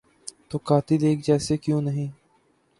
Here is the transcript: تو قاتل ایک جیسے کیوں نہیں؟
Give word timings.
تو 0.49 0.57
قاتل 0.63 1.03
ایک 1.03 1.19
جیسے 1.25 1.57
کیوں 1.57 1.81
نہیں؟ 1.81 2.07